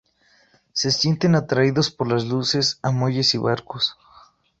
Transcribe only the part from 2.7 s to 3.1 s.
a